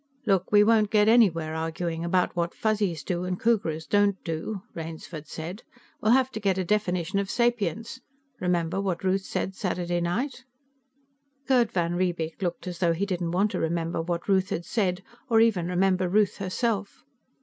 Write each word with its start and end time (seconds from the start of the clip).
"Look, 0.25 0.51
we 0.51 0.63
won't 0.63 0.89
get 0.89 1.07
anywhere 1.07 1.53
arguing 1.53 2.03
about 2.03 2.35
what 2.35 2.55
Fuzzies 2.55 3.03
do 3.03 3.23
and 3.23 3.39
Khooghras 3.39 3.85
don't 3.87 4.17
do," 4.23 4.63
Rainsford 4.73 5.27
said. 5.27 5.61
"We'll 6.01 6.13
have 6.13 6.31
to 6.31 6.39
get 6.39 6.57
a 6.57 6.63
definition 6.63 7.19
of 7.19 7.29
sapience. 7.29 8.01
Remember 8.39 8.81
what 8.81 9.03
Ruth 9.03 9.21
said 9.21 9.53
Saturday 9.53 10.01
night?" 10.01 10.43
Gerd 11.47 11.71
van 11.71 11.93
Riebeek 11.93 12.41
looked 12.41 12.65
as 12.65 12.79
though 12.79 12.93
he 12.93 13.05
didn't 13.05 13.29
want 13.29 13.51
to 13.51 13.59
remember 13.59 14.01
what 14.01 14.27
Ruth 14.27 14.49
had 14.49 14.65
said, 14.65 15.03
or 15.29 15.39
even 15.39 15.67
remember 15.67 16.09
Ruth 16.09 16.37
herself. 16.37 17.03